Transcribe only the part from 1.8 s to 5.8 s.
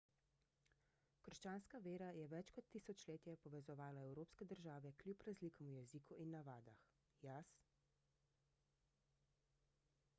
vera je več kot tisočletje povezovala evropske države kljub razlikam v